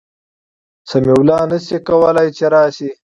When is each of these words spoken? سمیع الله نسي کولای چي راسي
سمیع 0.89 1.13
الله 1.19 1.41
نسي 1.51 1.77
کولای 1.87 2.29
چي 2.37 2.45
راسي 2.53 2.89